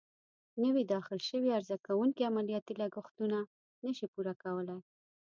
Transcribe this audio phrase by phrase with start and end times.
[0.63, 3.39] نوي داخل شوي عرضه کوونکې عملیاتي لګښتونه
[3.83, 4.79] نه شي پوره کولای.